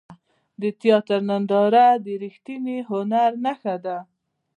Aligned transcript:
د 0.61 0.63
تیاتر 0.81 1.19
ننداره 1.29 1.87
د 2.05 2.07
ریښتیني 2.21 2.77
هنر 2.89 3.31
نښه 3.45 3.75
ده. 3.85 3.97